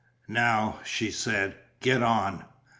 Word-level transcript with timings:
"Now," 0.27 0.79
she 0.83 1.11
said, 1.11 1.53
"get 1.79 2.01
on. 2.01 2.43